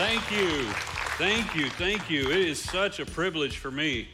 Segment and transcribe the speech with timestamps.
[0.00, 0.62] Thank you.
[1.18, 1.68] Thank you.
[1.68, 2.30] Thank you.
[2.30, 4.08] It is such a privilege for me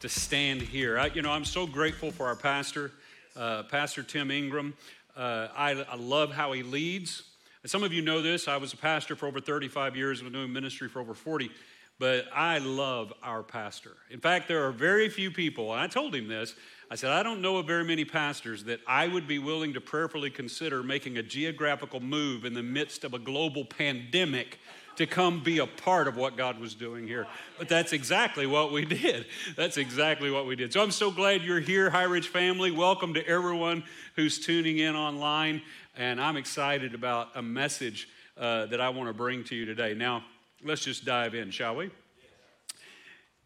[0.00, 0.98] to stand here.
[0.98, 2.90] I, you know, I'm so grateful for our pastor,
[3.36, 4.74] uh, Pastor Tim Ingram.
[5.16, 7.22] Uh, I, I, love how he leads.
[7.66, 8.48] some of you know this.
[8.48, 11.52] I was a pastor for over 35 years, been doing ministry for over 40,
[12.00, 13.92] but I love our pastor.
[14.10, 16.56] In fact, there are very few people, and I told him this.
[16.90, 19.80] I said, I don't know of very many pastors that I would be willing to
[19.80, 24.58] prayerfully consider making a geographical move in the midst of a global pandemic
[24.98, 27.28] to come be a part of what God was doing here.
[27.56, 29.26] But that's exactly what we did.
[29.56, 30.72] That's exactly what we did.
[30.72, 32.72] So I'm so glad you're here, High Ridge family.
[32.72, 33.84] Welcome to everyone
[34.16, 35.62] who's tuning in online.
[35.96, 39.94] And I'm excited about a message uh, that I want to bring to you today.
[39.94, 40.24] Now,
[40.64, 41.90] let's just dive in, shall we?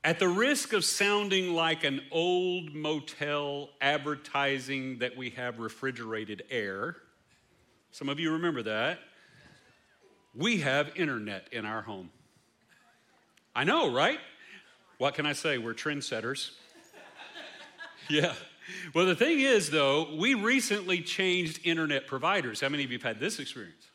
[0.04, 6.96] At the risk of sounding like an old motel advertising that we have refrigerated air,
[7.90, 9.00] some of you remember that
[10.34, 12.10] we have internet in our home.
[13.54, 14.18] I know, right?
[14.98, 15.58] What can I say?
[15.58, 16.52] We're trendsetters.
[18.08, 18.34] yeah.
[18.94, 22.60] Well, the thing is, though, we recently changed internet providers.
[22.60, 23.88] How many of you have had this experience?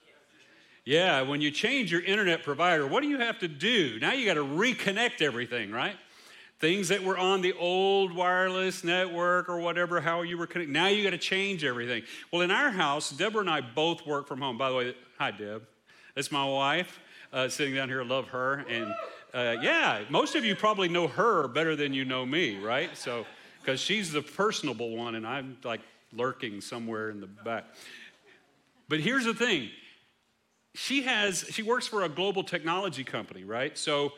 [0.85, 3.99] Yeah, when you change your internet provider, what do you have to do?
[3.99, 5.95] Now you got to reconnect everything, right?
[6.59, 10.71] Things that were on the old wireless network or whatever, how you were connected.
[10.71, 12.03] Now you got to change everything.
[12.31, 14.57] Well, in our house, Deborah and I both work from home.
[14.57, 15.63] By the way, hi, Deb.
[16.17, 16.99] That's my wife
[17.31, 18.03] uh, sitting down here.
[18.03, 18.65] Love her.
[18.67, 18.91] And
[19.35, 22.97] uh, yeah, most of you probably know her better than you know me, right?
[22.97, 23.23] So,
[23.61, 27.65] because she's the personable one, and I'm like lurking somewhere in the back.
[28.89, 29.69] But here's the thing
[30.73, 34.11] she has she works for a global technology company right so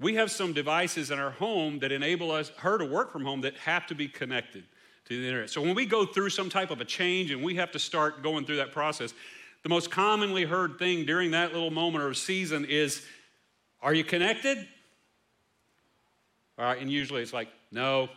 [0.00, 3.42] we have some devices in our home that enable us her to work from home
[3.42, 4.64] that have to be connected
[5.04, 7.54] to the internet so when we go through some type of a change and we
[7.56, 9.12] have to start going through that process
[9.62, 13.04] the most commonly heard thing during that little moment or season is,
[13.82, 14.58] Are you connected?
[16.58, 18.08] All right, and usually it's like, No.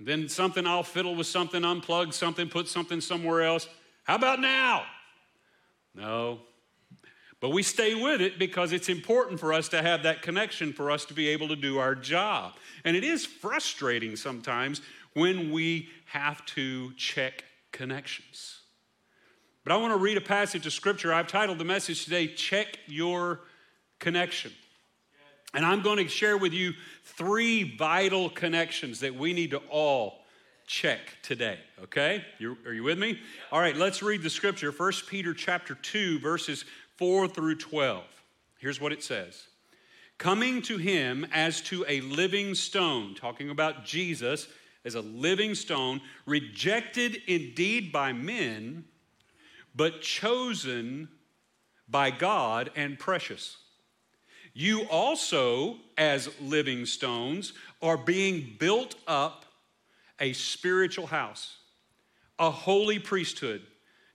[0.00, 3.68] Then something, I'll fiddle with something, unplug something, put something somewhere else.
[4.04, 4.84] How about now?
[5.94, 6.40] No.
[7.40, 10.90] But we stay with it because it's important for us to have that connection for
[10.90, 12.54] us to be able to do our job.
[12.84, 14.80] And it is frustrating sometimes
[15.14, 18.61] when we have to check connections.
[19.64, 21.12] But I want to read a passage of scripture.
[21.12, 23.40] I've titled the message today, Check Your
[24.00, 24.50] Connection.
[25.54, 26.72] And I'm going to share with you
[27.04, 30.22] three vital connections that we need to all
[30.66, 32.24] check today, okay?
[32.38, 33.20] You're, are you with me?
[33.52, 34.72] All right, let's read the scripture.
[34.72, 36.64] 1 Peter chapter 2, verses
[36.96, 38.02] 4 through 12.
[38.58, 39.46] Here's what it says.
[40.18, 44.48] Coming to him as to a living stone, talking about Jesus
[44.84, 48.84] as a living stone, rejected indeed by men,
[49.74, 51.08] but chosen
[51.88, 53.56] by God and precious.
[54.54, 59.46] You also, as living stones, are being built up
[60.20, 61.56] a spiritual house,
[62.38, 63.62] a holy priesthood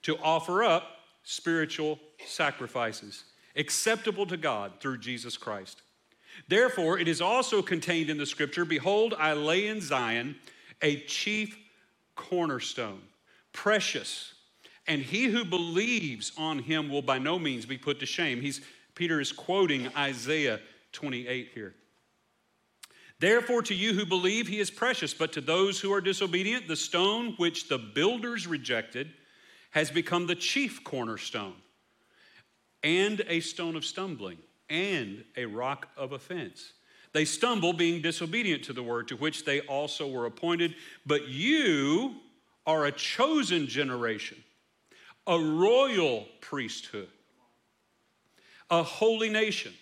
[0.03, 0.83] to offer up
[1.23, 3.23] spiritual sacrifices
[3.57, 5.81] acceptable to God through Jesus Christ.
[6.47, 10.35] Therefore, it is also contained in the scripture Behold, I lay in Zion
[10.81, 11.57] a chief
[12.15, 13.01] cornerstone,
[13.51, 14.33] precious
[14.87, 18.41] and he who believes on him will by no means be put to shame.
[18.41, 18.61] He's,
[18.95, 20.59] Peter is quoting Isaiah
[20.93, 21.73] 28 here.
[23.19, 26.75] Therefore, to you who believe, he is precious, but to those who are disobedient, the
[26.75, 29.11] stone which the builders rejected
[29.71, 31.55] has become the chief cornerstone,
[32.83, 34.37] and a stone of stumbling,
[34.69, 36.73] and a rock of offense.
[37.11, 42.17] They stumble, being disobedient to the word to which they also were appointed, but you
[42.67, 44.37] are a chosen generation
[45.27, 47.09] a royal priesthood,
[48.69, 49.73] a holy nation,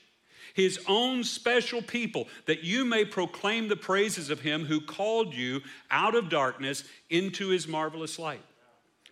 [0.53, 5.61] his own special people, that you may proclaim the praises of him who called you
[5.91, 8.43] out of darkness into his marvelous light,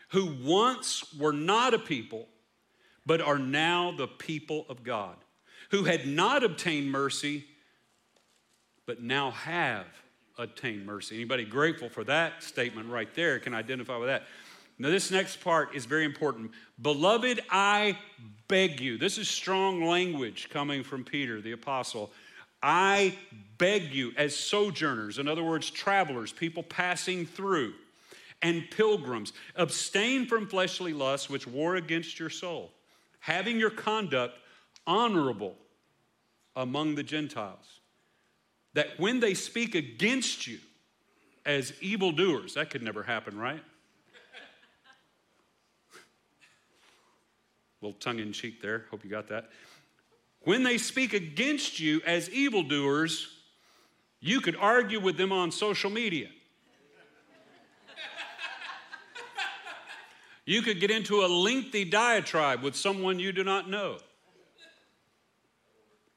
[0.10, 2.28] who once were not a people,
[3.06, 5.18] but are now the people of God,
[5.72, 7.46] who had not obtained mercy,
[8.86, 9.86] but now have
[10.38, 11.16] obtained mercy.
[11.16, 14.24] Anybody grateful for that statement right there can identify with that.
[14.80, 16.52] Now, this next part is very important.
[16.82, 17.98] Beloved, I
[18.48, 18.98] beg you.
[18.98, 22.12] This is strong language coming from Peter, the apostle.
[22.62, 23.18] I
[23.58, 27.74] beg you, as sojourners, in other words, travelers, people passing through,
[28.42, 32.72] and pilgrims, abstain from fleshly lusts which war against your soul,
[33.20, 34.38] having your conduct
[34.88, 35.56] honorable
[36.56, 37.80] among the Gentiles,
[38.74, 40.60] that when they speak against you
[41.46, 43.64] as evildoers, that could never happen, right?
[47.84, 48.86] Little tongue in cheek there.
[48.90, 49.50] Hope you got that.
[50.42, 53.28] When they speak against you as evildoers,
[54.20, 56.30] you could argue with them on social media.
[60.46, 63.98] You could get into a lengthy diatribe with someone you do not know.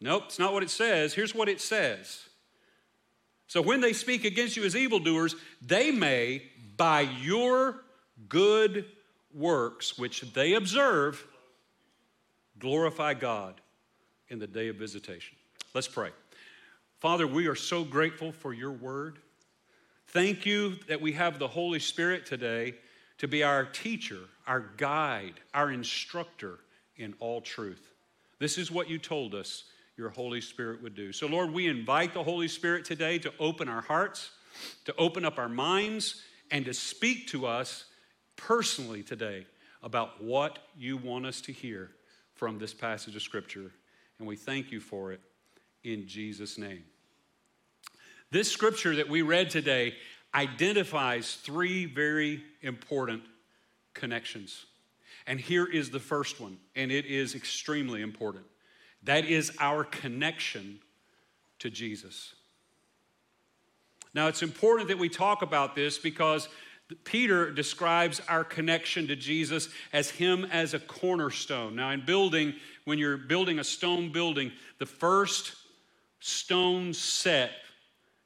[0.01, 1.15] Nope, it's not what it says.
[1.15, 2.29] Here's what it says.
[3.47, 6.43] So when they speak against you as evildoers, they may,
[6.77, 7.85] by your
[8.29, 8.87] good
[9.33, 11.25] works, which they observe,
[12.59, 13.61] glorify God
[14.29, 15.37] in the day of visitation.
[15.75, 16.11] Let's pray.
[16.99, 19.19] Father, we are so grateful for your word.
[20.09, 22.75] Thank you that we have the Holy Spirit today
[23.19, 26.59] to be our teacher, our guide, our instructor
[26.97, 27.91] in all truth.
[28.39, 29.65] This is what you told us
[29.97, 31.13] your Holy Spirit would do.
[31.13, 34.31] So, Lord, we invite the Holy Spirit today to open our hearts,
[34.85, 37.87] to open up our minds, and to speak to us
[38.37, 39.47] personally today
[39.83, 41.91] about what you want us to hear
[42.37, 43.73] from this passage of Scripture.
[44.19, 45.21] And we thank you for it
[45.85, 46.85] in Jesus' name.
[48.31, 49.95] This scripture that we read today
[50.35, 53.23] identifies three very important
[53.95, 54.67] connections.
[55.27, 58.45] And here is the first one, and it is extremely important.
[59.05, 60.81] That is our connection
[61.61, 62.35] to Jesus.
[64.13, 66.49] Now, it's important that we talk about this because
[67.05, 71.75] Peter describes our connection to Jesus as Him as a cornerstone.
[71.75, 72.55] Now, in building,
[72.85, 75.57] when you're building a stone building, the first
[76.21, 77.51] stone set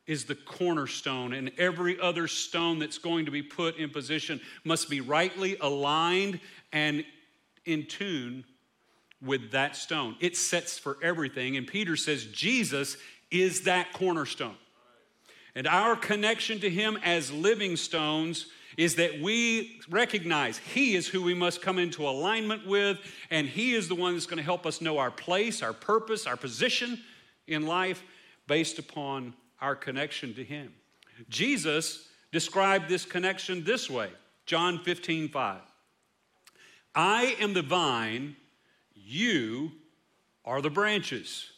[0.06, 4.90] is the cornerstone, and every other stone that's going to be put in position must
[4.90, 6.40] be rightly aligned
[6.72, 7.04] and
[7.64, 8.44] in tune
[9.22, 10.16] with that stone.
[10.20, 12.96] It sets for everything, and Peter says Jesus
[13.30, 14.56] is that cornerstone.
[15.55, 21.23] And our connection to Him as living stones is that we recognize He is who
[21.23, 22.99] we must come into alignment with,
[23.31, 26.26] and He is the one that's going to help us know our place, our purpose,
[26.26, 27.00] our position
[27.47, 28.02] in life
[28.47, 30.73] based upon our connection to Him.
[31.29, 34.11] Jesus described this connection this way
[34.47, 35.61] John 15, 5.
[36.94, 38.37] I am the vine,
[38.94, 39.73] you
[40.44, 41.50] are the branches.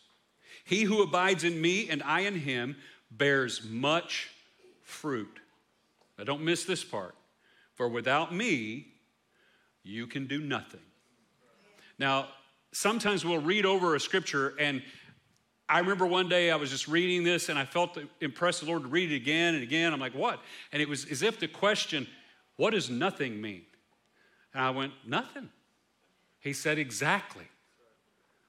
[0.65, 2.77] He who abides in me and I in him
[3.17, 4.31] bears much
[4.83, 5.41] fruit.
[6.19, 7.15] Now, don't miss this part.
[7.75, 8.87] For without me,
[9.83, 10.81] you can do nothing.
[11.99, 12.29] Now,
[12.73, 14.83] sometimes we'll read over a scripture and
[15.69, 18.83] I remember one day I was just reading this and I felt impressed the Lord
[18.83, 19.95] to read it again and again.
[19.95, 20.41] I'm like, what?
[20.71, 22.07] And it was as if the question,
[22.57, 23.63] what does nothing mean?
[24.53, 25.49] And I went, nothing.
[26.41, 27.47] He said, exactly.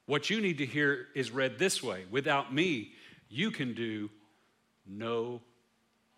[0.06, 2.92] What you need to hear is read this way without me,
[3.30, 4.09] you can do
[4.88, 5.41] no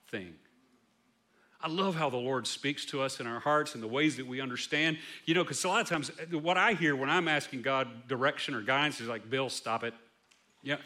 [0.09, 0.33] thing.
[1.61, 4.27] I love how the Lord speaks to us in our hearts and the ways that
[4.27, 4.99] we understand.
[5.25, 8.07] You know, because a lot of times uh, what I hear when I'm asking God
[8.07, 9.93] direction or guidance is like, Bill, stop it.
[10.61, 10.77] Yeah.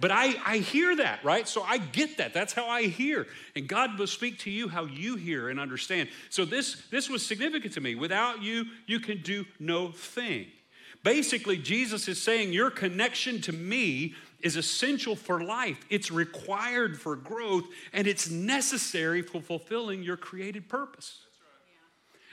[0.00, 1.46] But I, I hear that, right?
[1.46, 2.32] So I get that.
[2.32, 3.26] That's how I hear.
[3.54, 6.08] And God will speak to you how you hear and understand.
[6.30, 7.94] So this, this was significant to me.
[7.94, 10.46] Without you, you can do no thing.
[11.04, 15.78] Basically, Jesus is saying your connection to me is essential for life.
[15.88, 21.20] It's required for growth, and it's necessary for fulfilling your created purpose.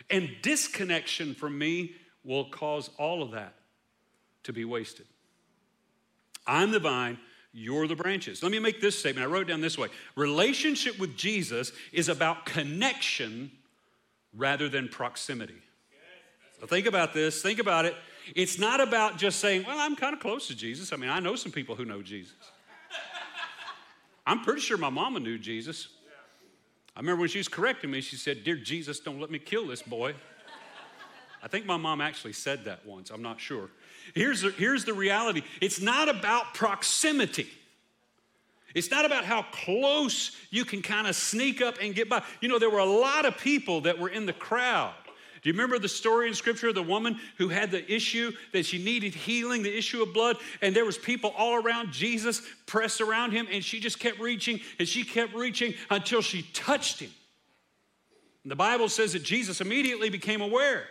[0.10, 0.18] Right.
[0.18, 3.54] And disconnection from me will cause all of that
[4.44, 5.06] to be wasted.
[6.46, 7.18] I'm the vine,
[7.54, 8.42] you're the branches.
[8.44, 9.28] Let me make this statement.
[9.28, 13.52] I wrote down this way Relationship with Jesus is about connection
[14.36, 15.62] rather than proximity.
[16.60, 17.96] So think about this, think about it.
[18.36, 20.94] It's not about just saying, well, I'm kind of close to Jesus.
[20.94, 22.36] I mean, I know some people who know Jesus.
[24.26, 25.88] I'm pretty sure my mama knew Jesus.
[26.96, 29.66] I remember when she was correcting me, she said, Dear Jesus, don't let me kill
[29.68, 30.14] this boy.
[31.42, 33.70] I think my mom actually said that once, I'm not sure.
[34.14, 37.48] Here's the, here's the reality it's not about proximity.
[38.76, 42.22] It's not about how close you can kind of sneak up and get by.
[42.40, 44.94] You know, there were a lot of people that were in the crowd.
[45.42, 48.66] Do you remember the story in scripture of the woman who had the issue that
[48.66, 53.00] she needed healing, the issue of blood, and there was people all around Jesus pressed
[53.00, 57.12] around him and she just kept reaching and she kept reaching until she touched him.
[58.44, 60.88] And the Bible says that Jesus immediately became aware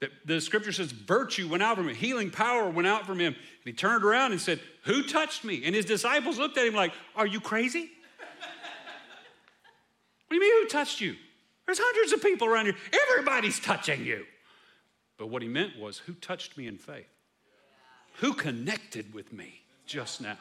[0.00, 3.34] that the scripture says virtue went out from him, healing power went out from him.
[3.34, 5.62] And he turned around and said, Who touched me?
[5.64, 7.90] And his disciples looked at him like, Are you crazy?
[10.28, 11.16] what do you mean, who touched you?
[11.70, 12.74] There's hundreds of people around here.
[13.08, 14.26] Everybody's touching you.
[15.18, 17.06] But what he meant was, Who touched me in faith?
[18.14, 20.36] Who connected with me just now?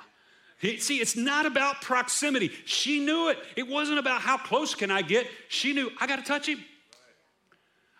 [0.59, 2.51] See, it's not about proximity.
[2.65, 3.37] She knew it.
[3.55, 5.27] It wasn't about how close can I get.
[5.49, 6.65] She knew I got to touch him.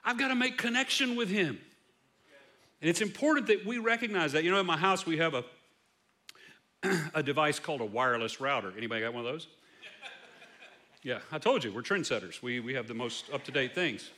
[0.03, 1.59] I've got to make connection with him.
[2.81, 4.43] And it's important that we recognize that.
[4.43, 5.43] You know, in my house, we have a,
[7.13, 8.73] a device called a wireless router.
[8.75, 9.47] Anybody got one of those?
[11.03, 12.41] Yeah, I told you, we're trendsetters.
[12.41, 14.09] We, we have the most up to date things.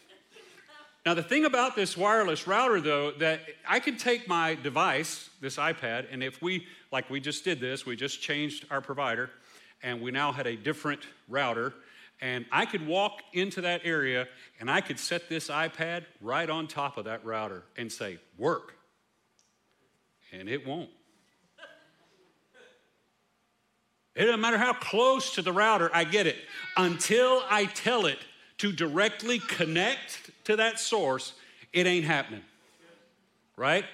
[1.06, 5.58] Now, the thing about this wireless router, though, that I could take my device, this
[5.58, 9.30] iPad, and if we, like we just did this, we just changed our provider,
[9.82, 11.74] and we now had a different router,
[12.22, 14.28] and I could walk into that area
[14.60, 18.76] and I could set this iPad right on top of that router and say, work.
[20.32, 20.90] And it won't.
[24.16, 26.38] It doesn't matter how close to the router I get it,
[26.76, 28.20] until I tell it
[28.58, 31.34] to directly connect to that source,
[31.74, 32.44] it ain't happening.
[33.56, 33.86] Right?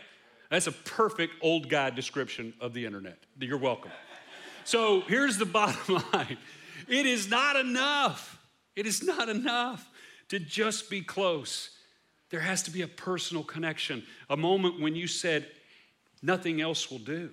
[0.50, 3.18] That's a perfect old guy description of the internet.
[3.40, 3.92] You're welcome.
[4.64, 6.38] So here's the bottom line
[6.88, 8.40] it is not enough.
[8.76, 9.90] It is not enough
[10.30, 11.72] to just be close.
[12.30, 15.48] There has to be a personal connection, a moment when you said,
[16.22, 17.30] Nothing else will do.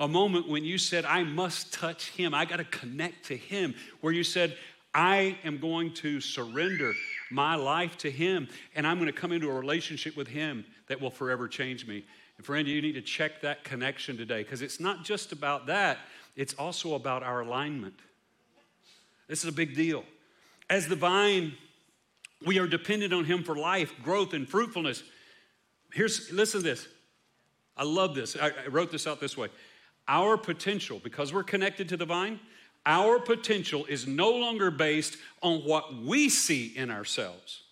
[0.00, 2.34] A moment when you said, I must touch him.
[2.34, 3.74] I got to connect to him.
[4.00, 4.56] Where you said,
[4.94, 6.92] I am going to surrender
[7.30, 11.00] my life to him and I'm going to come into a relationship with him that
[11.00, 12.04] will forever change me.
[12.36, 15.98] And friend, you need to check that connection today because it's not just about that,
[16.36, 17.94] it's also about our alignment.
[19.28, 20.04] This is a big deal.
[20.70, 21.52] As the vine,
[22.46, 25.02] we are dependent on Him for life, growth, and fruitfulness.
[25.92, 26.86] Here's, listen to this.
[27.76, 28.36] I love this.
[28.36, 29.48] I, I wrote this out this way.
[30.08, 32.40] Our potential, because we're connected to the vine,
[32.86, 37.62] our potential is no longer based on what we see in ourselves.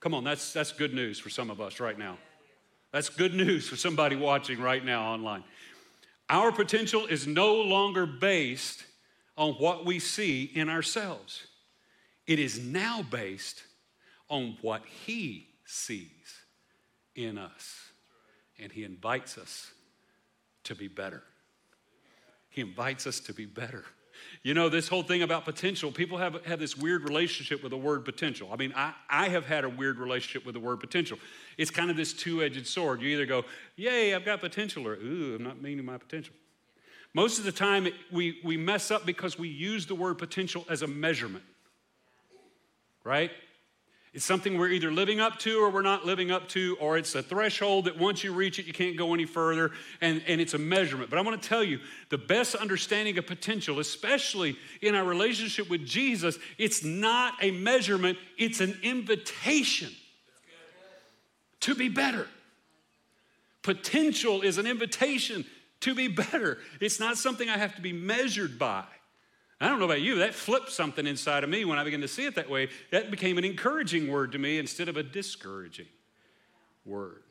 [0.00, 2.16] Come on, that's, that's good news for some of us right now.
[2.92, 5.44] That's good news for somebody watching right now online.
[6.30, 8.84] Our potential is no longer based
[9.36, 11.46] on what we see in ourselves.
[12.26, 13.62] It is now based
[14.28, 16.08] on what He sees
[17.14, 17.76] in us.
[18.58, 19.72] And He invites us
[20.64, 21.22] to be better.
[22.48, 23.84] He invites us to be better.
[24.42, 27.78] You know, this whole thing about potential, people have, have this weird relationship with the
[27.78, 28.48] word potential.
[28.52, 31.18] I mean, I, I have had a weird relationship with the word potential.
[31.58, 33.02] It's kind of this two edged sword.
[33.02, 33.44] You either go,
[33.76, 36.34] Yay, I've got potential, or Ooh, I'm not meaning my potential.
[37.12, 40.82] Most of the time, we, we mess up because we use the word potential as
[40.82, 41.44] a measurement,
[43.04, 43.32] right?
[44.12, 47.14] It's something we're either living up to or we're not living up to, or it's
[47.14, 50.54] a threshold that once you reach it, you can't go any further, and, and it's
[50.54, 51.10] a measurement.
[51.10, 55.70] But I want to tell you the best understanding of potential, especially in our relationship
[55.70, 59.90] with Jesus, it's not a measurement, it's an invitation
[61.60, 62.26] to be better.
[63.62, 65.44] Potential is an invitation
[65.80, 66.58] to be better.
[66.80, 68.84] It's not something I have to be measured by.
[69.60, 72.08] I don't know about you, that flipped something inside of me when I began to
[72.08, 72.70] see it that way.
[72.92, 75.88] That became an encouraging word to me instead of a discouraging
[76.86, 77.22] word.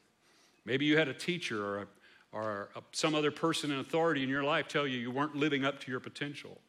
[0.64, 1.88] Maybe you had a teacher or, a,
[2.32, 5.66] or a, some other person in authority in your life tell you you weren't living
[5.66, 6.62] up to your potential.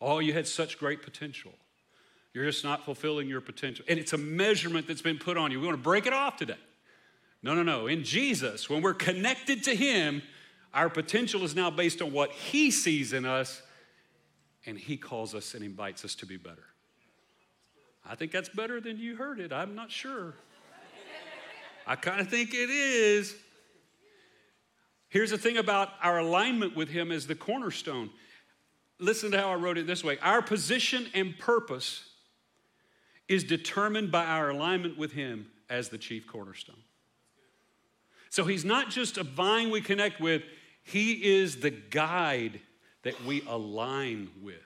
[0.00, 1.52] Oh, you had such great potential.
[2.32, 3.84] You're just not fulfilling your potential.
[3.88, 5.60] And it's a measurement that's been put on you.
[5.60, 6.58] We want to break it off today.
[7.42, 7.86] No, no, no.
[7.86, 10.22] In Jesus, when we're connected to Him,
[10.74, 13.62] our potential is now based on what He sees in us,
[14.66, 16.64] and He calls us and invites us to be better.
[18.04, 19.52] I think that's better than you heard it.
[19.52, 20.34] I'm not sure.
[21.86, 23.34] I kind of think it is.
[25.08, 28.10] Here's the thing about our alignment with Him as the cornerstone.
[28.98, 32.08] Listen to how I wrote it this way Our position and purpose
[33.28, 36.76] is determined by our alignment with Him as the chief cornerstone.
[38.30, 40.42] So he's not just a vine we connect with,
[40.82, 42.60] he is the guide
[43.06, 44.56] that we align with.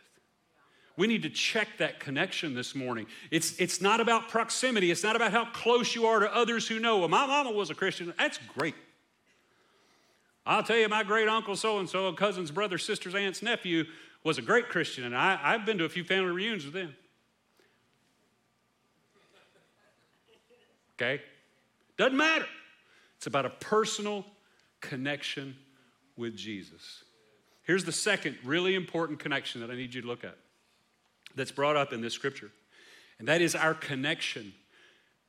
[0.97, 3.07] We need to check that connection this morning.
[3.31, 6.79] It's, it's not about proximity, it's not about how close you are to others who
[6.79, 7.01] know.
[7.01, 8.15] Well, my mama was a Christian.
[8.19, 8.75] That's great.
[10.47, 13.85] I'll tell you, my great uncle so and so, cousin's brother, sister's aunt's nephew
[14.25, 16.97] was a great Christian, and I, I've been to a few family reunions with them.
[20.99, 21.23] Okay?
[21.99, 22.47] Doesn't matter.
[23.19, 24.25] It's about a personal
[24.81, 25.55] connection
[26.17, 27.05] with Jesus.
[27.71, 30.37] Here's the second really important connection that I need you to look at
[31.37, 32.51] that's brought up in this scripture,
[33.21, 34.53] and that is our connection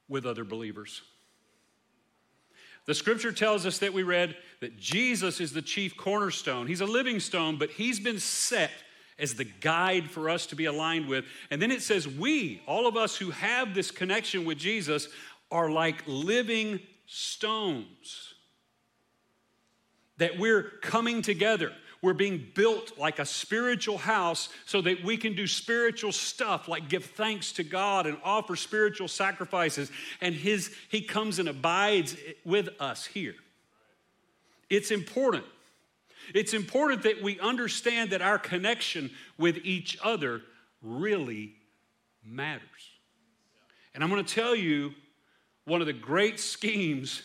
[0.10, 1.04] with other believers.
[2.88, 6.66] The scripture tells us that we read that Jesus is the chief cornerstone.
[6.66, 8.72] He's a living stone, but he's been set
[9.20, 11.26] as the guide for us to be aligned with.
[11.52, 15.10] And then it says, we, all of us who have this connection with Jesus,
[15.52, 18.34] are like living stones.
[20.18, 21.72] That we're coming together.
[22.02, 26.90] We're being built like a spiritual house so that we can do spiritual stuff like
[26.90, 29.92] give thanks to God and offer spiritual sacrifices.
[30.20, 33.36] And his, He comes and abides with us here.
[34.70, 35.46] It's important.
[36.34, 40.42] It's important that we understand that our connection with each other
[40.82, 41.54] really
[42.24, 42.64] matters.
[43.94, 44.94] And I'm going to tell you
[45.66, 47.22] one of the great schemes,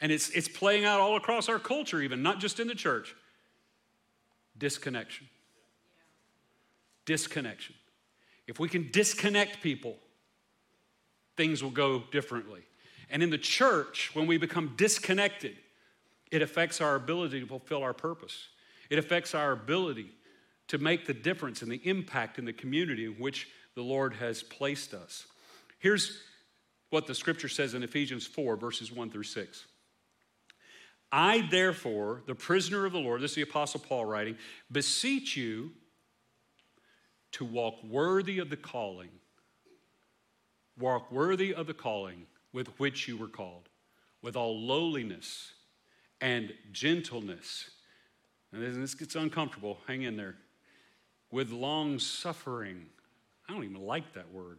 [0.00, 3.14] and it's, it's playing out all across our culture, even, not just in the church
[4.58, 5.28] disconnection.
[7.04, 7.74] Disconnection.
[8.46, 9.96] If we can disconnect people,
[11.36, 12.62] things will go differently.
[13.10, 15.56] And in the church, when we become disconnected,
[16.30, 18.48] it affects our ability to fulfill our purpose.
[18.90, 20.10] It affects our ability
[20.68, 24.42] to make the difference and the impact in the community in which the Lord has
[24.42, 25.26] placed us.
[25.78, 26.20] Here's
[26.90, 29.66] what the scripture says in Ephesians 4, verses 1 through 6.
[31.12, 34.36] I, therefore, the prisoner of the Lord, this is the Apostle Paul writing,
[34.70, 35.72] beseech you
[37.32, 39.10] to walk worthy of the calling,
[40.78, 43.68] walk worthy of the calling with which you were called,
[44.22, 45.52] with all lowliness
[46.20, 47.70] and gentleness.
[48.52, 50.36] And this gets uncomfortable, hang in there.
[51.30, 52.86] With long suffering.
[53.48, 54.58] I don't even like that word.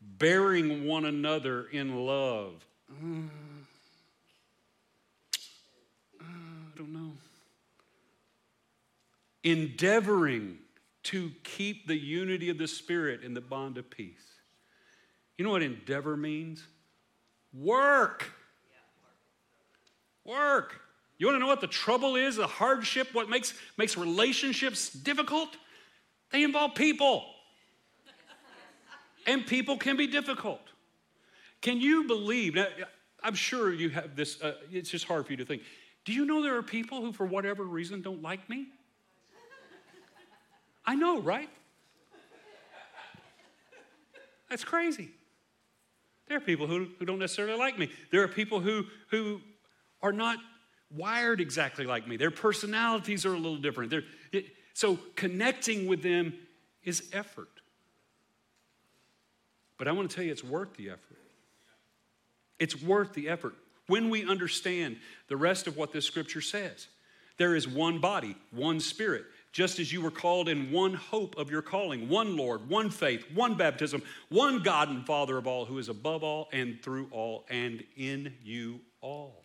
[0.00, 2.64] Bearing one another in love.
[6.20, 7.12] Uh, I don't know.
[9.44, 10.58] Endeavoring
[11.04, 14.24] to keep the unity of the Spirit in the bond of peace.
[15.36, 16.64] You know what endeavor means?
[17.52, 18.30] Work.
[20.24, 20.80] Work.
[21.18, 25.50] You want to know what the trouble is, the hardship, what makes, makes relationships difficult?
[26.30, 27.24] They involve people.
[29.26, 30.60] and people can be difficult.
[31.60, 32.54] Can you believe?
[32.56, 32.66] Now,
[33.22, 35.62] I'm sure you have this, uh, it's just hard for you to think.
[36.04, 38.66] Do you know there are people who, for whatever reason, don't like me?
[40.84, 41.48] I know, right?
[44.50, 45.10] That's crazy.
[46.26, 47.88] There are people who, who don't necessarily like me.
[48.10, 49.40] There are people who, who
[50.02, 50.38] are not
[50.90, 52.16] wired exactly like me.
[52.16, 53.92] Their personalities are a little different.
[54.32, 56.34] It, so connecting with them
[56.84, 57.48] is effort.
[59.78, 61.18] But I want to tell you, it's worth the effort.
[62.58, 63.54] It's worth the effort
[63.86, 64.96] when we understand
[65.28, 66.88] the rest of what this scripture says.
[67.38, 71.50] There is one body, one spirit, just as you were called in one hope of
[71.50, 75.78] your calling, one Lord, one faith, one baptism, one God and Father of all, who
[75.78, 79.44] is above all and through all and in you all.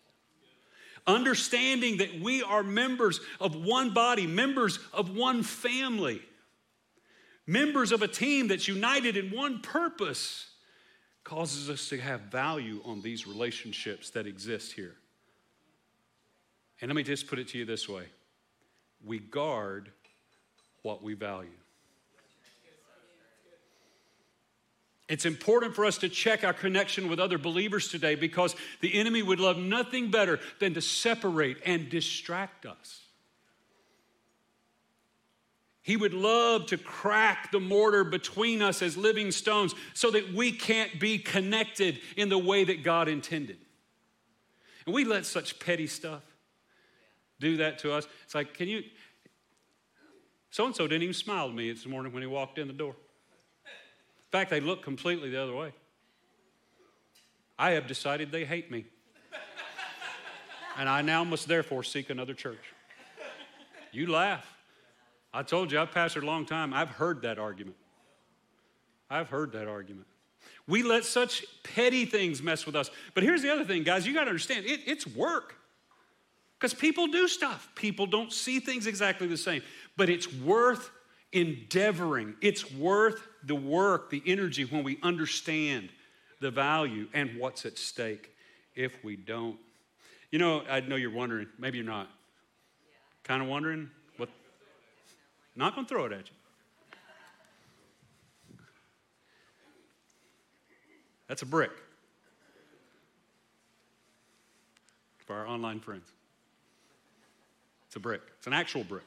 [1.06, 6.22] Understanding that we are members of one body, members of one family,
[7.46, 10.50] members of a team that's united in one purpose
[11.28, 14.94] causes us to have value on these relationships that exist here.
[16.80, 18.04] And let me just put it to you this way
[19.04, 19.90] we guard
[20.82, 21.50] what we value.
[25.08, 29.22] It's important for us to check our connection with other believers today because the enemy
[29.22, 33.07] would love nothing better than to separate and distract us.
[35.88, 40.52] He would love to crack the mortar between us as living stones so that we
[40.52, 43.56] can't be connected in the way that God intended.
[44.84, 46.20] And we let such petty stuff
[47.40, 48.06] do that to us.
[48.26, 48.82] It's like, can you?
[50.50, 52.74] So and so didn't even smile at me this morning when he walked in the
[52.74, 52.94] door.
[52.94, 55.72] In fact, they looked completely the other way.
[57.58, 58.84] I have decided they hate me.
[60.76, 62.74] and I now must therefore seek another church.
[63.90, 64.57] You laugh.
[65.32, 66.72] I told you, I've pastored a long time.
[66.72, 67.76] I've heard that argument.
[69.10, 70.06] I've heard that argument.
[70.66, 72.90] We let such petty things mess with us.
[73.14, 75.56] But here's the other thing, guys, you got to understand it, it's work.
[76.58, 79.62] Because people do stuff, people don't see things exactly the same.
[79.96, 80.90] But it's worth
[81.32, 85.90] endeavoring, it's worth the work, the energy when we understand
[86.40, 88.30] the value and what's at stake
[88.74, 89.58] if we don't.
[90.30, 92.10] You know, I know you're wondering, maybe you're not.
[93.24, 93.90] Kind of wondering
[95.58, 96.34] not going to throw it at you.
[101.26, 101.72] That's a brick
[105.26, 106.10] for our online friends.
[107.86, 109.04] It's a brick, it's an actual brick.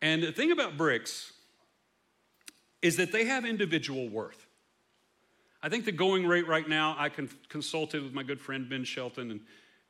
[0.00, 1.32] And the thing about bricks
[2.82, 4.46] is that they have individual worth.
[5.62, 7.08] I think the going rate right now, I
[7.48, 9.40] consulted with my good friend Ben Shelton, and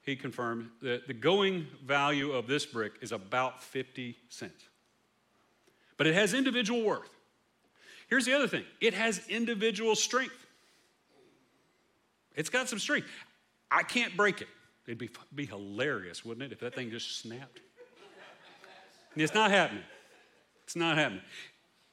[0.02, 4.68] he confirmed that the going value of this brick is about 50 cents
[5.96, 7.10] but it has individual worth.
[8.08, 10.46] Here's the other thing it has individual strength.
[12.36, 13.08] It's got some strength.
[13.70, 14.48] I can't break it.
[14.86, 17.60] It'd be, be hilarious, wouldn't it, if that thing just snapped?
[19.16, 19.84] It's not happening.
[20.64, 21.22] It's not happening.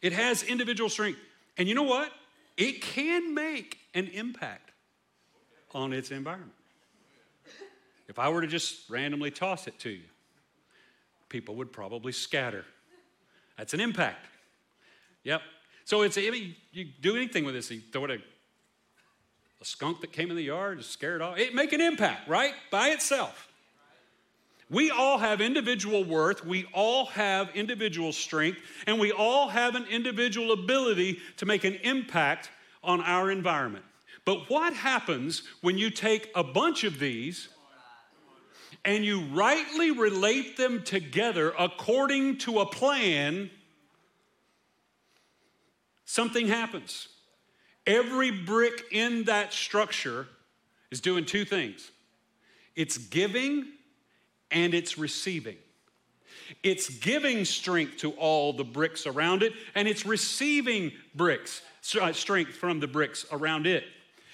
[0.02, 1.20] It has individual strength.
[1.58, 2.12] And you know what?
[2.58, 4.72] It can make an impact
[5.74, 6.54] on its environment.
[8.08, 10.04] If I were to just randomly toss it to you,
[11.30, 12.66] people would probably scatter.
[13.62, 14.26] That's an impact.
[15.24, 15.44] Yep.
[15.86, 20.02] So it's, I mean, you do anything with this, you throw it a, a skunk
[20.02, 21.38] that came in the yard, scare it off.
[21.38, 22.56] It make an impact, right?
[22.72, 23.50] By itself.
[24.72, 29.86] We all have individual worth, we all have individual strength, and we all have an
[29.92, 32.50] individual ability to make an impact
[32.84, 33.86] on our environment.
[34.26, 37.48] But what happens when you take a bunch of these
[38.84, 43.50] and you rightly relate them together according to a plan,
[46.06, 47.08] something happens.
[47.86, 50.28] Every brick in that structure
[50.92, 51.92] is doing two things
[52.76, 53.68] it's giving
[54.50, 55.58] and it's receiving.
[56.64, 61.62] It's giving strength to all the bricks around it, and it's receiving bricks,
[62.00, 63.86] uh, strength from the bricks around it.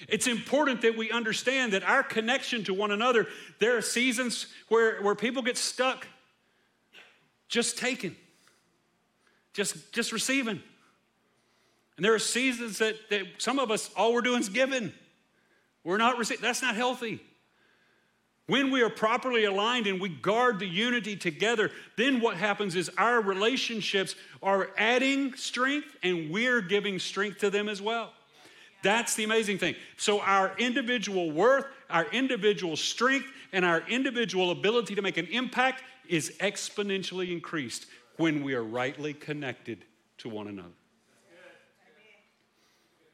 [0.08, 3.28] It's important that we understand that our connection to one another,
[3.60, 6.08] there are seasons where, where people get stuck
[7.48, 8.16] just taking,
[9.54, 10.62] just, just receiving.
[11.96, 14.94] And there are seasons that, that some of us, all we're doing is giving.
[15.84, 16.44] We're not receiving.
[16.44, 17.22] That's not healthy.
[18.46, 22.90] When we are properly aligned and we guard the unity together, then what happens is
[22.98, 28.14] our relationships are adding strength and we're giving strength to them as well.
[28.84, 29.76] That's the amazing thing.
[29.98, 35.84] So, our individual worth, our individual strength, and our individual ability to make an impact
[36.08, 37.88] is exponentially increased
[38.18, 39.86] when we are rightly connected
[40.20, 40.70] to one another.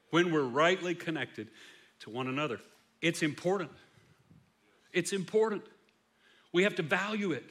[0.10, 1.50] When we're rightly connected
[2.02, 2.60] to one another,
[3.02, 3.72] it's important.
[4.92, 5.64] It's important.
[6.52, 7.50] We have to value it.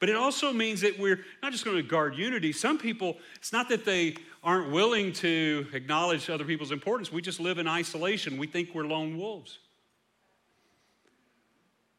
[0.00, 2.52] But it also means that we're not just going to guard unity.
[2.52, 7.10] Some people, it's not that they aren't willing to acknowledge other people's importance.
[7.10, 8.36] We just live in isolation.
[8.36, 9.58] We think we're lone wolves.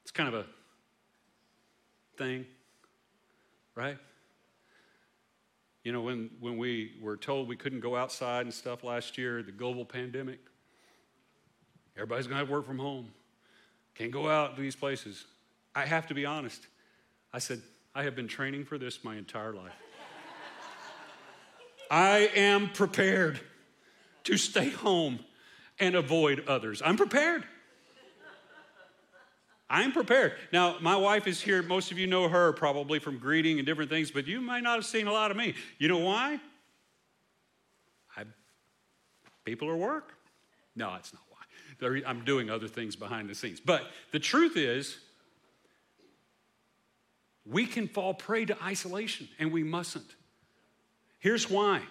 [0.03, 0.45] It's kind of a
[2.17, 2.45] thing,
[3.73, 3.97] right?
[5.83, 9.41] You know, when, when we were told we couldn't go outside and stuff last year,
[9.43, 10.39] the global pandemic,
[11.95, 13.11] everybody's going to have work from home.
[13.95, 15.25] Can't go out to these places.
[15.73, 16.65] I have to be honest.
[17.33, 17.61] I said,
[17.95, 19.71] I have been training for this my entire life.
[21.89, 23.39] I am prepared
[24.25, 25.19] to stay home
[25.79, 26.81] and avoid others.
[26.83, 27.45] I'm prepared.
[29.69, 30.33] I'm prepared.
[30.51, 31.63] Now, my wife is here.
[31.63, 34.75] Most of you know her probably from greeting and different things, but you might not
[34.75, 35.55] have seen a lot of me.
[35.77, 36.39] You know why?
[38.17, 38.23] I,
[39.45, 40.13] people are work.
[40.75, 42.01] No, that's not why.
[42.05, 43.59] I'm doing other things behind the scenes.
[43.59, 44.97] But the truth is,
[47.45, 50.15] we can fall prey to isolation, and we mustn't.
[51.19, 51.81] Here's why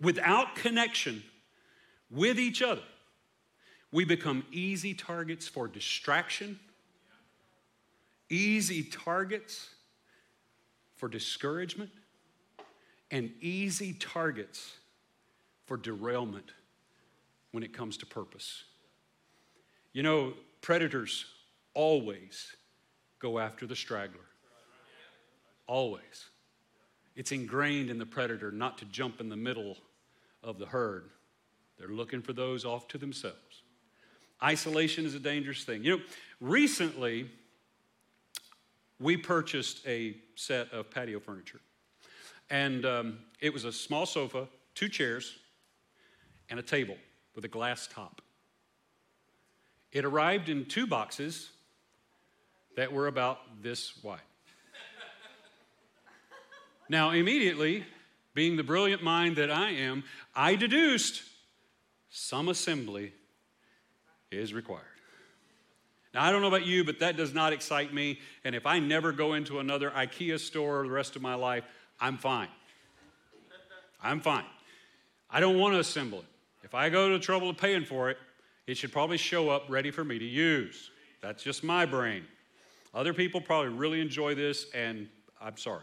[0.00, 1.22] without connection
[2.10, 2.82] with each other,
[3.90, 6.58] we become easy targets for distraction,
[8.28, 9.70] easy targets
[10.96, 11.90] for discouragement,
[13.10, 14.74] and easy targets
[15.66, 16.52] for derailment
[17.52, 18.64] when it comes to purpose.
[19.92, 21.24] You know, predators
[21.74, 22.54] always
[23.18, 24.27] go after the straggler.
[25.68, 26.30] Always.
[27.14, 29.76] It's ingrained in the predator not to jump in the middle
[30.42, 31.10] of the herd.
[31.78, 33.62] They're looking for those off to themselves.
[34.42, 35.84] Isolation is a dangerous thing.
[35.84, 36.02] You know,
[36.40, 37.30] recently
[38.98, 41.60] we purchased a set of patio furniture,
[42.50, 45.36] and um, it was a small sofa, two chairs,
[46.50, 46.96] and a table
[47.34, 48.22] with a glass top.
[49.92, 51.50] It arrived in two boxes
[52.76, 54.20] that were about this wide.
[56.88, 57.84] Now, immediately,
[58.34, 61.22] being the brilliant mind that I am, I deduced
[62.10, 63.12] some assembly
[64.30, 64.84] is required.
[66.14, 68.20] Now, I don't know about you, but that does not excite me.
[68.44, 71.64] And if I never go into another IKEA store the rest of my life,
[72.00, 72.48] I'm fine.
[74.02, 74.44] I'm fine.
[75.30, 76.24] I don't want to assemble it.
[76.62, 78.18] If I go to the trouble of paying for it,
[78.66, 80.90] it should probably show up ready for me to use.
[81.20, 82.24] That's just my brain.
[82.94, 85.08] Other people probably really enjoy this, and
[85.40, 85.82] I'm sorry.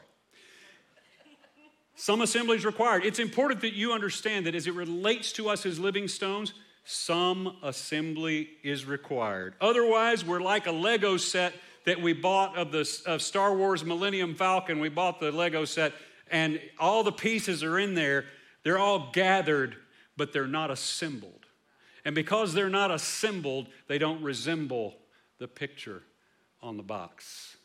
[1.95, 3.05] Some assembly is required.
[3.05, 6.53] It's important that you understand that as it relates to us as living stones,
[6.84, 9.55] some assembly is required.
[9.62, 11.53] Otherwise, we're like a Lego set
[11.86, 14.79] that we bought of the of Star Wars Millennium Falcon.
[14.79, 15.93] We bought the Lego set,
[16.29, 18.25] and all the pieces are in there.
[18.63, 19.75] They're all gathered,
[20.17, 21.45] but they're not assembled.
[22.03, 24.95] And because they're not assembled, they don't resemble
[25.39, 26.03] the picture
[26.62, 27.58] on the box.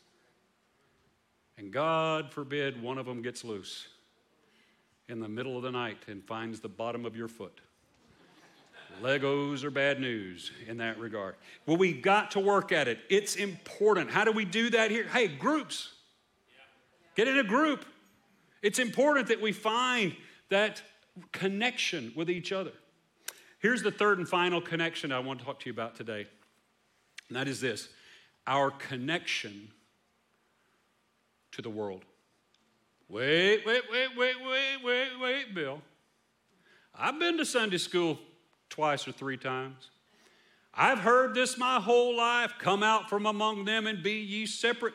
[1.57, 3.87] And God forbid one of them gets loose
[5.09, 7.61] in the middle of the night and finds the bottom of your foot.
[9.01, 11.35] Legos are bad news in that regard.
[11.65, 12.99] Well, we've got to work at it.
[13.09, 14.11] It's important.
[14.11, 15.07] How do we do that here?
[15.07, 15.93] Hey, groups.
[17.15, 17.85] Get in a group.
[18.61, 20.15] It's important that we find
[20.49, 20.81] that
[21.31, 22.71] connection with each other.
[23.59, 26.25] Here's the third and final connection I want to talk to you about today,
[27.27, 27.89] and that is this
[28.47, 29.69] our connection
[31.51, 32.05] to the world.
[33.11, 35.81] Wait, wait, wait, wait, wait, wait, wait, Bill.
[36.95, 38.17] I've been to Sunday school
[38.69, 39.89] twice or three times.
[40.73, 44.93] I've heard this my whole life come out from among them and be ye separate.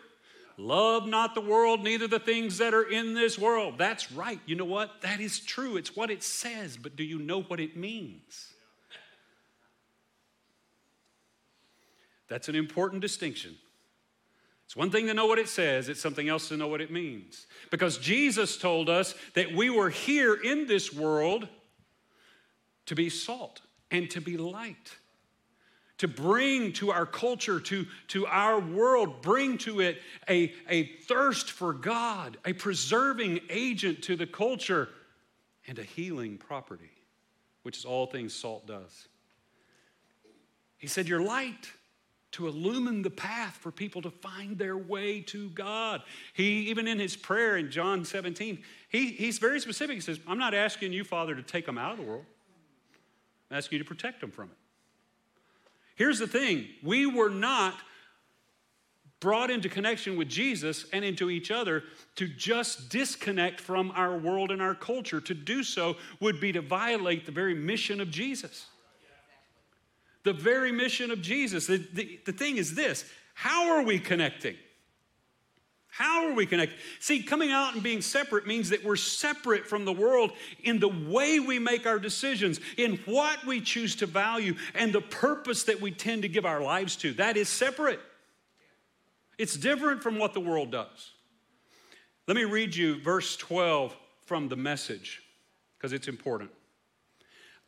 [0.57, 3.75] Love not the world, neither the things that are in this world.
[3.77, 4.41] That's right.
[4.47, 5.03] You know what?
[5.03, 5.77] That is true.
[5.77, 8.55] It's what it says, but do you know what it means?
[12.29, 13.57] That's an important distinction.
[14.67, 16.91] It's one thing to know what it says, it's something else to know what it
[16.91, 17.47] means.
[17.71, 21.49] Because Jesus told us that we were here in this world
[22.87, 23.61] to be salt
[23.93, 24.97] and to be light,
[25.99, 29.99] to bring to our culture, to, to our world, bring to it
[30.29, 34.89] a, a thirst for God, a preserving agent to the culture,
[35.69, 36.91] and a healing property,
[37.63, 39.09] which is all things salt does.
[40.77, 41.71] He said, You're light
[42.37, 46.03] to illumine the path for people to find their way to God.
[46.35, 49.95] He, even in his prayer in John 17, he, he's very specific.
[49.95, 52.27] He says, I'm not asking you, Father, to take them out of the world.
[53.51, 54.57] I'm asking you to protect them from it.
[55.95, 57.75] Here's the thing we were not
[59.21, 61.85] brought into connection with Jesus and into each other
[62.17, 65.23] to just disconnect from our world and our culture.
[65.23, 68.67] To do so would be to violate the very mission of Jesus.
[70.27, 71.69] The very mission of Jesus.
[71.69, 74.57] The, the, the thing is this how are we connecting?
[75.87, 76.77] How are we connected?
[76.99, 80.33] See, coming out and being separate means that we're separate from the world
[80.65, 85.01] in the way we make our decisions, in what we choose to value, and the
[85.01, 87.13] purpose that we tend to give our lives to.
[87.13, 88.01] That is separate.
[89.39, 91.13] It's different from what the world does.
[92.27, 95.23] Let me read you verse 12 from the message
[95.79, 96.51] because it's important.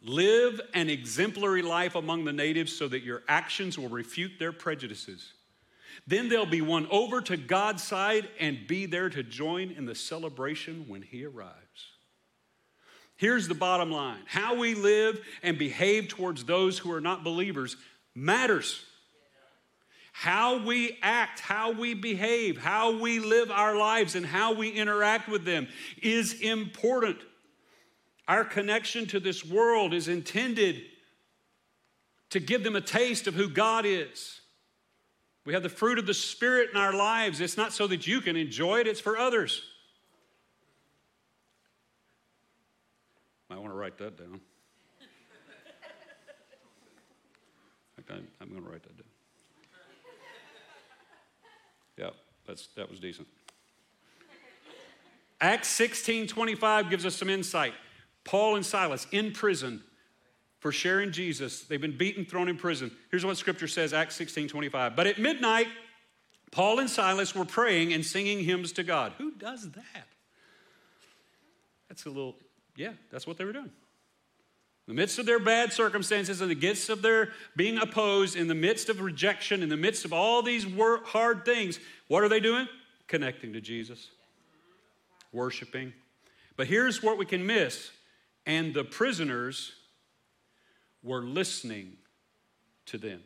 [0.09, 5.35] Live an exemplary life among the natives so that your actions will refute their prejudices.
[6.07, 9.94] Then they'll be won over to God's side and be there to join in the
[9.94, 11.59] celebration when He arrives.
[13.16, 17.77] Here's the bottom line how we live and behave towards those who are not believers
[18.14, 18.85] matters.
[20.12, 25.29] How we act, how we behave, how we live our lives, and how we interact
[25.29, 25.68] with them
[26.03, 27.18] is important.
[28.29, 30.83] Our connection to this world is intended
[32.29, 34.43] to give them a taste of who God is.
[35.47, 37.41] We have the fruit of the Spirit in our lives.
[37.41, 39.62] It's not so that you can enjoy it, it's for others.
[43.51, 44.41] I want to write that down.
[48.41, 49.07] I'm going to write that down.
[51.97, 52.11] Yeah,
[52.47, 53.27] that's, that was decent.
[55.41, 57.75] Acts 16 25 gives us some insight.
[58.29, 59.83] Paul and Silas in prison
[60.61, 61.62] for sharing Jesus.
[61.62, 62.91] They've been beaten, thrown in prison.
[63.11, 64.95] Here's what scripture says, Acts 16 25.
[64.95, 65.69] But at midnight,
[66.51, 69.14] Paul and Silas were praying and singing hymns to God.
[69.17, 70.09] Who does that?
[71.88, 72.37] That's a little,
[72.77, 73.71] yeah, that's what they were doing.
[74.87, 78.47] In the midst of their bad circumstances, in the midst of their being opposed, in
[78.47, 82.41] the midst of rejection, in the midst of all these hard things, what are they
[82.41, 82.69] doing?
[83.07, 84.11] Connecting to Jesus,
[85.33, 85.95] worshiping.
[86.59, 87.91] But here's what we can miss.
[88.48, 89.72] And the prisoners
[91.02, 91.98] were listening
[92.87, 93.22] to them.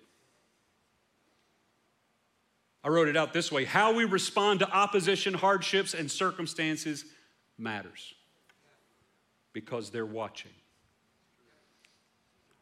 [2.82, 7.04] I wrote it out this way How we respond to opposition, hardships, and circumstances
[7.56, 8.14] matters
[9.52, 10.50] because they're watching.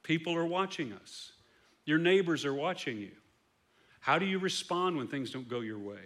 [0.03, 1.33] People are watching us,
[1.87, 3.13] your neighbors are watching you.
[4.01, 6.01] How do you respond when things don't go your way?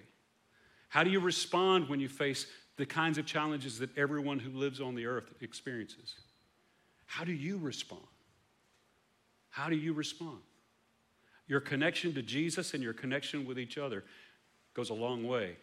[0.89, 4.81] How do you respond when you face the kinds of challenges that everyone who lives
[4.81, 6.15] on the earth experiences?
[7.07, 8.03] How do you respond?
[9.51, 10.39] How do you respond?
[11.47, 14.05] Your connection to Jesus and your connection with each other
[14.73, 15.57] goes a long way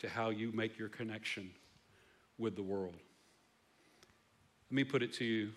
[0.00, 1.50] to how you make your connection
[2.38, 2.96] with the world.
[4.70, 5.50] Let me put it to you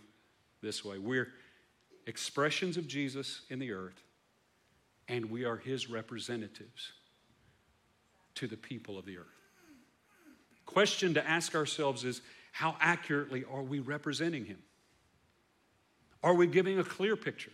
[0.61, 1.29] this way we're
[2.05, 4.01] expressions of Jesus in the earth,
[5.07, 6.91] and we are his representatives
[8.35, 9.25] to the people of the earth.
[10.65, 14.59] Question to ask ourselves is how accurately are we representing him?
[16.25, 17.53] Are we giving a clear picture?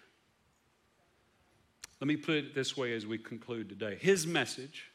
[2.00, 4.92] Let me put it this way as we conclude today His message,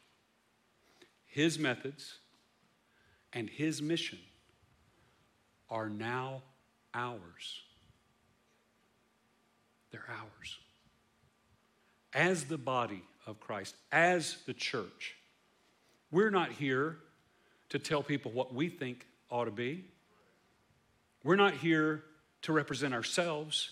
[1.27, 2.17] His methods,
[3.33, 4.17] and his mission
[5.69, 6.41] are now
[6.93, 7.61] ours.
[9.91, 10.57] They're ours.
[12.13, 15.17] As the body of Christ, as the church,
[16.09, 16.97] we're not here
[17.69, 19.85] to tell people what we think ought to be.
[21.23, 22.03] We're not here
[22.43, 23.71] to represent ourselves.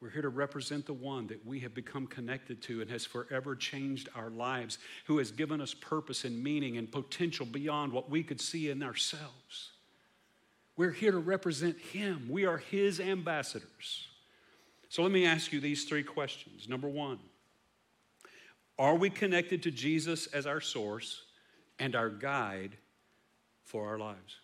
[0.00, 3.56] We're here to represent the one that we have become connected to and has forever
[3.56, 8.22] changed our lives, who has given us purpose and meaning and potential beyond what we
[8.22, 9.72] could see in ourselves.
[10.76, 12.28] We're here to represent Him.
[12.30, 14.06] We are His ambassadors.
[14.88, 16.68] So let me ask you these three questions.
[16.68, 17.18] Number one,
[18.78, 21.24] are we connected to Jesus as our source
[21.80, 22.76] and our guide
[23.64, 24.36] for our lives?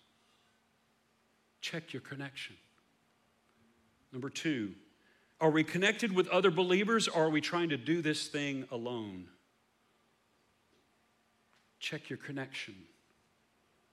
[1.60, 2.56] Check your connection.
[4.14, 4.72] Number two,
[5.40, 9.26] are we connected with other believers or are we trying to do this thing alone?
[11.80, 12.76] Check your connection.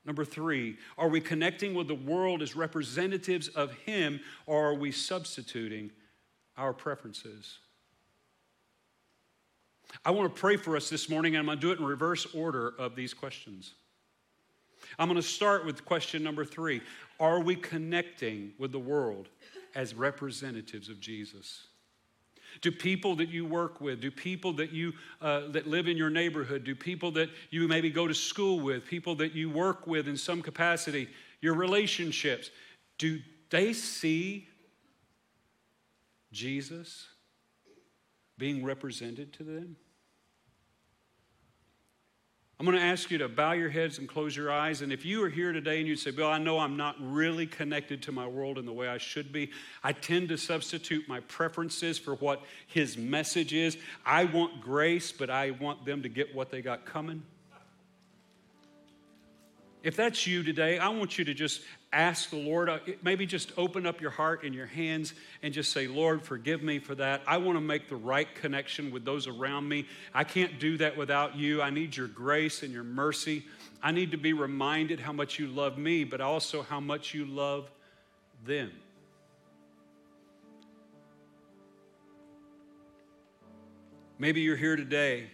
[0.05, 4.91] Number three, are we connecting with the world as representatives of Him or are we
[4.91, 5.89] substituting
[6.55, 7.57] our preferences?
[10.05, 11.86] I want to pray for us this morning, and I'm going to do it in
[11.86, 13.73] reverse order of these questions.
[14.99, 16.81] I'm going to start with question number three
[17.19, 19.27] Are we connecting with the world
[19.75, 21.67] as representatives of Jesus?
[22.60, 26.10] Do people that you work with, do people that you uh, that live in your
[26.10, 30.07] neighborhood, do people that you maybe go to school with, people that you work with
[30.07, 31.07] in some capacity,
[31.39, 32.49] your relationships,
[32.97, 34.47] do they see
[36.31, 37.07] Jesus
[38.38, 39.77] being represented to them?
[42.62, 44.84] I'm going to ask you to bow your heads and close your eyes.
[44.84, 47.47] And if you are here today and you say, Bill, I know I'm not really
[47.47, 49.50] connected to my world in the way I should be,
[49.84, 53.80] I tend to substitute my preferences for what his message is.
[54.06, 57.24] I want grace, but I want them to get what they got coming.
[59.83, 63.51] If that's you today, I want you to just ask the Lord, uh, maybe just
[63.57, 67.21] open up your heart and your hands and just say, Lord, forgive me for that.
[67.25, 69.87] I want to make the right connection with those around me.
[70.13, 71.63] I can't do that without you.
[71.63, 73.43] I need your grace and your mercy.
[73.81, 77.25] I need to be reminded how much you love me, but also how much you
[77.25, 77.71] love
[78.45, 78.71] them.
[84.19, 85.25] Maybe you're here today,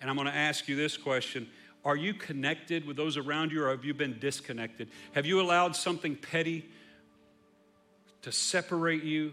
[0.00, 1.46] and I'm going to ask you this question
[1.84, 4.88] are you connected with those around you or have you been disconnected?
[5.12, 6.64] Have you allowed something petty
[8.22, 9.32] to separate you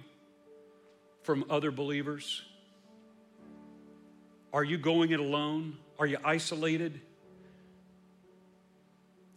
[1.21, 2.41] from other believers?
[4.51, 5.77] Are you going it alone?
[5.99, 6.99] Are you isolated?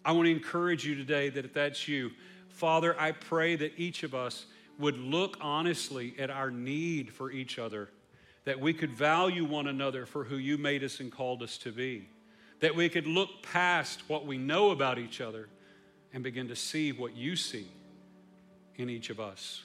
[0.04, 2.12] I want to encourage you today that if that's you,
[2.48, 4.46] Father, I pray that each of us
[4.78, 7.90] would look honestly at our need for each other,
[8.46, 11.72] that we could value one another for who you made us and called us to
[11.72, 12.08] be
[12.62, 15.48] that we could look past what we know about each other
[16.12, 17.66] and begin to see what you see
[18.76, 19.64] in each of us.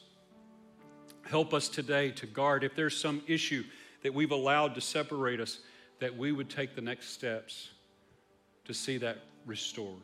[1.21, 3.63] Help us today to guard if there's some issue
[4.01, 5.59] that we've allowed to separate us,
[5.99, 7.69] that we would take the next steps
[8.65, 10.01] to see that restored.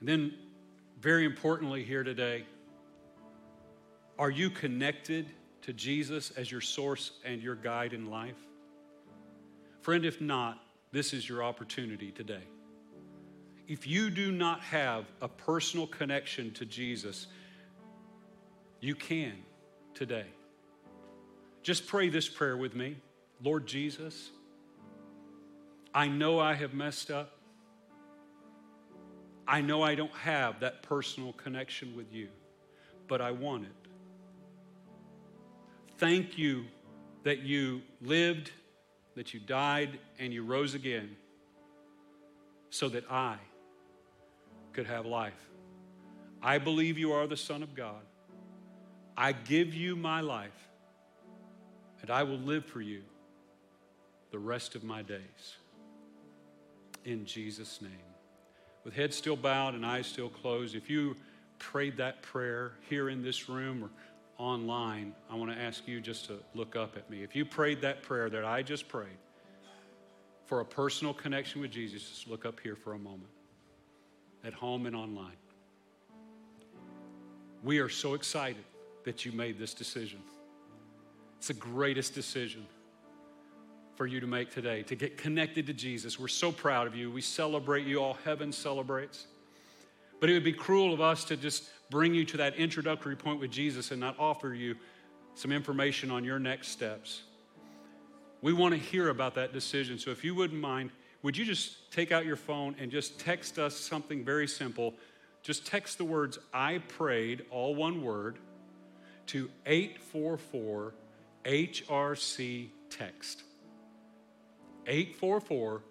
[0.00, 0.34] And then,
[1.00, 2.44] very importantly, here today,
[4.18, 5.26] are you connected
[5.60, 8.34] to Jesus as your source and your guide in life?
[9.82, 12.44] Friend, if not, this is your opportunity today.
[13.66, 17.26] If you do not have a personal connection to Jesus,
[18.80, 19.34] you can
[19.94, 20.26] today.
[21.64, 22.96] Just pray this prayer with me
[23.42, 24.30] Lord Jesus,
[25.92, 27.38] I know I have messed up.
[29.48, 32.28] I know I don't have that personal connection with you,
[33.08, 33.90] but I want it.
[35.98, 36.66] Thank you
[37.24, 38.52] that you lived
[39.14, 41.16] that you died and you rose again
[42.70, 43.36] so that I
[44.72, 45.48] could have life.
[46.42, 48.02] I believe you are the Son of God.
[49.16, 50.68] I give you my life,
[52.00, 53.02] and I will live for you
[54.30, 55.56] the rest of my days.
[57.04, 57.92] In Jesus' name.
[58.84, 61.16] With head still bowed and eyes still closed, if you
[61.58, 63.90] prayed that prayer here in this room or
[64.38, 67.22] online, I want to ask you just to look up at me.
[67.22, 69.18] If you prayed that prayer that I just prayed
[70.46, 73.30] for a personal connection with Jesus, just look up here for a moment,
[74.44, 75.36] at home and online.
[77.62, 78.64] We are so excited
[79.04, 80.20] that you made this decision.
[81.38, 82.66] It's the greatest decision
[83.94, 86.18] for you to make today to get connected to Jesus.
[86.18, 87.10] We're so proud of you.
[87.10, 88.02] We celebrate you.
[88.02, 89.26] All heaven celebrates.
[90.22, 93.40] But it would be cruel of us to just bring you to that introductory point
[93.40, 94.76] with Jesus and not offer you
[95.34, 97.24] some information on your next steps.
[98.40, 99.98] We want to hear about that decision.
[99.98, 100.92] So if you wouldn't mind
[101.24, 104.94] would you just take out your phone and just text us something very simple?
[105.42, 108.38] Just text the words, I prayed, all one word,
[109.26, 110.94] to 844
[111.44, 113.42] HRC text.
[114.86, 115.82] 844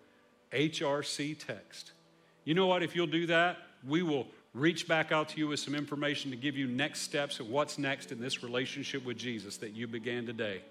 [0.54, 1.92] HRC text.
[2.46, 2.82] You know what?
[2.82, 3.58] If you'll do that,
[3.88, 7.40] we will reach back out to you with some information to give you next steps
[7.40, 10.62] and what's next in this relationship with Jesus that you began today.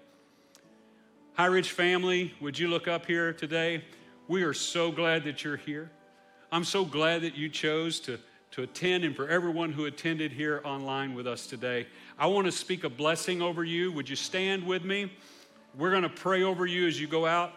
[1.33, 3.83] High Ridge family, would you look up here today?
[4.27, 5.89] We are so glad that you're here.
[6.51, 8.19] I'm so glad that you chose to,
[8.51, 11.87] to attend and for everyone who attended here online with us today.
[12.19, 13.91] I want to speak a blessing over you.
[13.93, 15.11] Would you stand with me?
[15.77, 17.53] We're going to pray over you as you go out.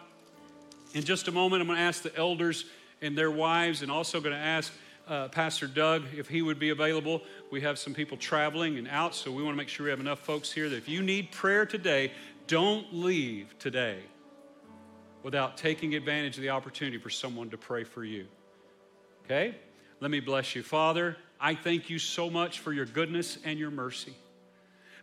[0.93, 2.65] In just a moment, I'm going to ask the elders
[3.01, 4.71] and their wives, and also going to ask
[5.07, 7.21] uh, Pastor Doug if he would be available.
[7.51, 9.99] We have some people traveling and out, so we want to make sure we have
[9.99, 12.11] enough folks here that if you need prayer today,
[12.47, 13.99] don't leave today
[15.23, 18.27] without taking advantage of the opportunity for someone to pray for you.
[19.25, 19.55] Okay?
[19.99, 20.61] Let me bless you.
[20.61, 24.13] Father, I thank you so much for your goodness and your mercy.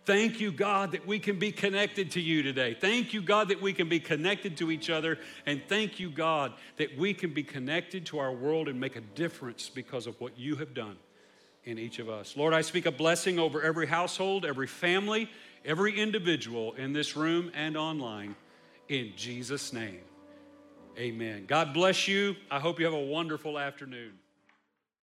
[0.05, 2.74] Thank you, God, that we can be connected to you today.
[2.74, 5.16] Thank you, God, that we can be connected to each other.
[5.46, 9.00] And thank you, God, that we can be connected to our world and make a
[9.00, 10.96] difference because of what you have done
[11.64, 12.36] in each of us.
[12.36, 15.30] Lord, I speak a blessing over every household, every family,
[15.64, 18.34] every individual in this room and online.
[18.88, 20.00] In Jesus' name,
[20.98, 21.44] amen.
[21.46, 22.34] God bless you.
[22.50, 24.12] I hope you have a wonderful afternoon.